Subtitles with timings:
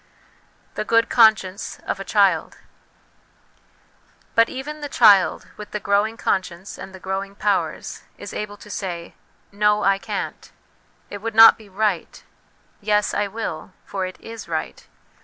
[0.73, 2.57] The Good Conscience of a Child.
[4.33, 8.69] But even the child, with the growing conscience and the growing powers, is able to
[8.71, 9.13] say,'
[9.63, 10.51] No, I can't;
[11.11, 12.23] it would not be right';'
[12.81, 14.87] Yes, I will; for it is right.'